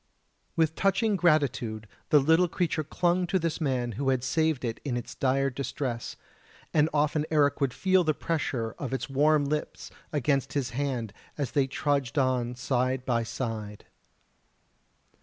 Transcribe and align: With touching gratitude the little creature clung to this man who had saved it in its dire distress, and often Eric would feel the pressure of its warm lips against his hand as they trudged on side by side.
With 0.55 0.73
touching 0.73 1.15
gratitude 1.15 1.87
the 2.09 2.17
little 2.17 2.47
creature 2.47 2.83
clung 2.83 3.27
to 3.27 3.37
this 3.37 3.61
man 3.61 3.91
who 3.91 4.09
had 4.09 4.23
saved 4.23 4.65
it 4.65 4.79
in 4.83 4.97
its 4.97 5.13
dire 5.13 5.51
distress, 5.51 6.15
and 6.73 6.89
often 6.91 7.23
Eric 7.29 7.61
would 7.61 7.71
feel 7.71 8.03
the 8.03 8.15
pressure 8.15 8.71
of 8.79 8.93
its 8.93 9.11
warm 9.11 9.45
lips 9.45 9.91
against 10.11 10.53
his 10.53 10.71
hand 10.71 11.13
as 11.37 11.51
they 11.51 11.67
trudged 11.67 12.17
on 12.17 12.55
side 12.55 13.05
by 13.05 13.21
side. 13.21 13.85